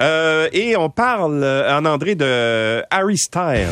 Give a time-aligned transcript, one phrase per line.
[0.00, 3.68] Euh, et on parle euh, en André de Harry Styles.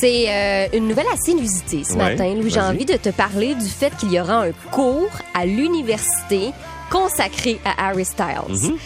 [0.00, 2.34] C'est euh, une nouvelle assez inusitée ce Ouais, matin.
[2.34, 6.50] Louis, j'ai envie de te parler du fait qu'il y aura un cours à l'université
[6.90, 8.26] consacré à Harry Styles.
[8.50, 8.76] Mm-hmm.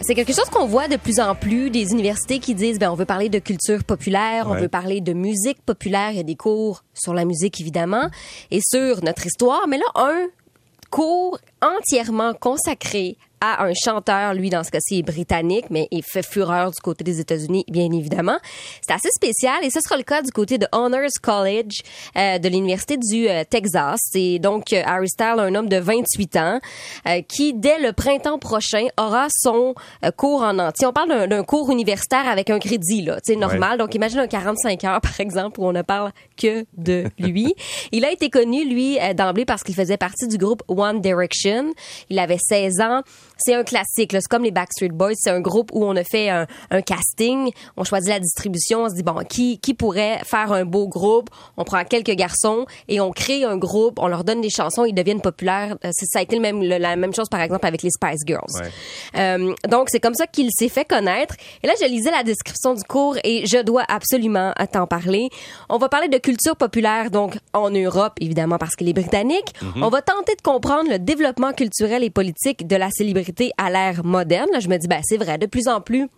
[0.00, 2.94] C'est quelque chose qu'on voit de plus en plus, des universités qui disent, ben, on
[2.94, 6.36] veut parler de culture populaire, on veut parler de musique populaire, il y a des
[6.36, 8.08] cours sur la musique évidemment,
[8.52, 10.28] et sur notre histoire, mais là, un
[10.90, 16.26] cours entièrement consacré à un chanteur, lui dans ce cas-ci est britannique, mais il fait
[16.26, 18.36] fureur du côté des États-Unis, bien évidemment.
[18.84, 21.82] C'est assez spécial et ce sera le cas du côté de Honors College
[22.16, 24.00] euh, de l'université du euh, Texas.
[24.10, 26.58] C'est donc euh, Harry Styles, un homme de 28 ans,
[27.28, 29.74] qui dès le printemps prochain aura son
[30.16, 30.88] cours en entier.
[30.88, 33.78] On parle d'un- cours universitaire avec un crédit là, sais normal.
[33.78, 37.54] Donc imagine un 45 heures par exemple où on ne parle que de lui.
[37.92, 41.47] il a été connu lui d'emblée parce qu'il faisait partie du groupe One Direction.
[42.10, 43.02] Il avait 16 ans.
[43.36, 44.12] C'est un classique.
[44.12, 45.12] C'est comme les Backstreet Boys.
[45.14, 47.50] C'est un groupe où on a fait un, un casting.
[47.76, 48.82] On choisit la distribution.
[48.84, 51.30] On se dit, bon, qui, qui pourrait faire un beau groupe?
[51.56, 53.98] On prend quelques garçons et on crée un groupe.
[54.00, 54.84] On leur donne des chansons.
[54.84, 55.76] Ils deviennent populaires.
[55.84, 58.42] Euh, Ça a été le même, la même chose, par exemple, avec les Spice Girls.
[58.60, 58.70] Ouais.
[59.20, 61.34] Euh, donc, c'est comme ça qu'il s'est fait connaître.
[61.62, 65.28] Et là, je lisais la description du cours et je dois absolument t'en parler.
[65.68, 69.54] On va parler de culture populaire, donc en Europe, évidemment, parce qu'il est britannique.
[69.76, 74.04] On va tenter de comprendre le développement culturel et politique de la célébrité à l'ère
[74.04, 74.48] moderne.
[74.60, 76.08] Je me dis, ben, c'est vrai, de plus en plus,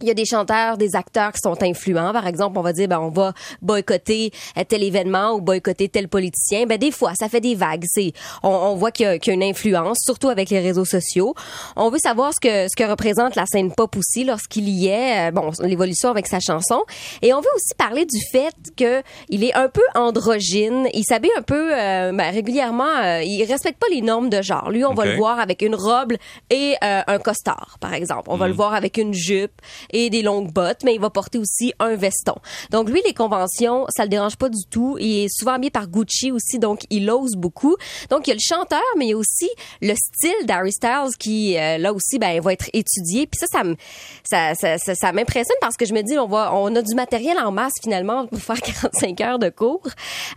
[0.00, 2.12] il y a des chanteurs, des acteurs qui sont influents.
[2.12, 6.08] Par exemple, on va dire, ben, on va boycotter euh, tel événement ou boycotter tel
[6.08, 6.66] politicien.
[6.66, 7.84] Ben, des fois, ça fait des vagues.
[7.86, 10.60] C'est, on, on voit qu'il y, a, qu'il y a une influence, surtout avec les
[10.60, 11.34] réseaux sociaux.
[11.76, 15.28] On veut savoir ce que, ce que représente la scène pop aussi lorsqu'il y est,
[15.28, 16.82] euh, bon, l'évolution avec sa chanson.
[17.22, 20.88] Et on veut aussi parler du fait que il est un peu androgyne.
[20.92, 24.70] Il s'habille un peu, euh, ben, régulièrement, euh, il respecte pas les normes de genre.
[24.70, 26.14] Lui, on va le voir avec une robe
[26.50, 28.24] et euh, un costard, par exemple.
[28.28, 29.60] On va le voir avec une jupe
[29.90, 32.34] et des longues bottes, mais il va porter aussi un veston.
[32.70, 34.96] Donc lui, les conventions, ça le dérange pas du tout.
[34.98, 37.76] Il est souvent habillé par Gucci aussi, donc il ose beaucoup.
[38.10, 39.48] Donc il y a le chanteur, mais il y a aussi
[39.80, 43.26] le style d'Harry Styles qui, euh, là aussi, ben, va être étudié.
[43.26, 47.38] Puis ça, ça m'impressionne parce que je me dis, on va, on a du matériel
[47.38, 49.86] en masse finalement pour faire 45 heures de cours.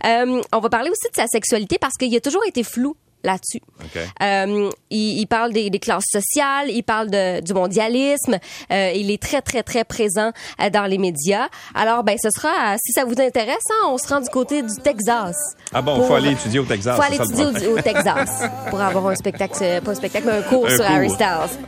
[0.06, 3.60] Euh, on va parler aussi de sa sexualité parce qu'il a toujours été flou là-dessus.
[4.22, 8.38] Euh, il, il parle des, des classes sociales, il parle de, du mondialisme,
[8.72, 10.30] euh, il est très très très présent
[10.62, 11.48] euh, dans les médias.
[11.74, 14.74] Alors ben ce sera, si ça vous intéresse, hein, on se rend du côté du
[14.82, 15.36] Texas.
[15.72, 16.96] Ah bon, Pour- faut aller étudier au Texas.
[16.96, 18.30] Faut aller étudier au, au Texas
[18.70, 20.94] pour avoir un spectacle, pas un spectacle, mais un cours Un sur cours.
[20.94, 21.58] Harry Styles.